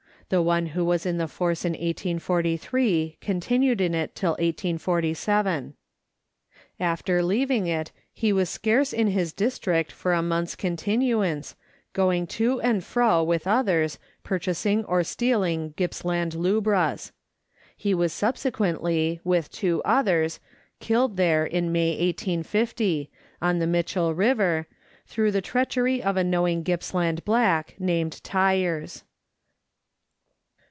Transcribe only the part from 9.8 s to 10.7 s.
for a month's